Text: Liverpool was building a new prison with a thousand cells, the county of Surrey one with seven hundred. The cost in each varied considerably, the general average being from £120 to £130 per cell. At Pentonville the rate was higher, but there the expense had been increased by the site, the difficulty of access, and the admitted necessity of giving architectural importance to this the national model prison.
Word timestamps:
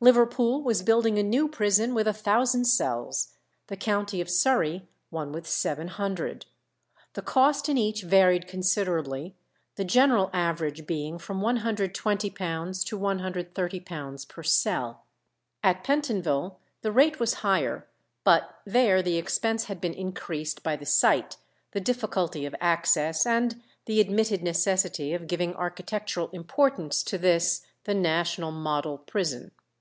Liverpool 0.00 0.62
was 0.62 0.84
building 0.84 1.18
a 1.18 1.24
new 1.24 1.48
prison 1.48 1.92
with 1.92 2.06
a 2.06 2.12
thousand 2.12 2.66
cells, 2.66 3.34
the 3.66 3.76
county 3.76 4.20
of 4.20 4.30
Surrey 4.30 4.86
one 5.10 5.32
with 5.32 5.44
seven 5.44 5.88
hundred. 5.88 6.46
The 7.14 7.22
cost 7.22 7.68
in 7.68 7.76
each 7.76 8.02
varied 8.04 8.46
considerably, 8.46 9.34
the 9.74 9.82
general 9.84 10.30
average 10.32 10.86
being 10.86 11.18
from 11.18 11.40
£120 11.40 11.94
to 12.84 12.96
£130 12.96 14.28
per 14.28 14.42
cell. 14.44 15.02
At 15.64 15.82
Pentonville 15.82 16.60
the 16.82 16.92
rate 16.92 17.18
was 17.18 17.34
higher, 17.42 17.88
but 18.22 18.54
there 18.64 19.02
the 19.02 19.16
expense 19.16 19.64
had 19.64 19.80
been 19.80 19.94
increased 19.94 20.62
by 20.62 20.76
the 20.76 20.86
site, 20.86 21.38
the 21.72 21.80
difficulty 21.80 22.46
of 22.46 22.54
access, 22.60 23.26
and 23.26 23.60
the 23.86 24.00
admitted 24.00 24.44
necessity 24.44 25.12
of 25.12 25.26
giving 25.26 25.56
architectural 25.56 26.28
importance 26.28 27.02
to 27.02 27.18
this 27.18 27.66
the 27.82 27.94
national 27.94 28.52
model 28.52 28.98
prison. 28.98 29.50